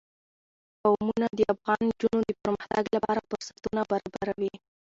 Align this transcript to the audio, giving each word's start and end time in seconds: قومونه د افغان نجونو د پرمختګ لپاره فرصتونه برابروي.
قومونه 0.81 1.27
د 1.37 1.39
افغان 1.53 1.79
نجونو 1.89 2.19
د 2.25 2.31
پرمختګ 2.41 2.83
لپاره 2.95 3.19
فرصتونه 3.29 3.81
برابروي. 3.91 4.53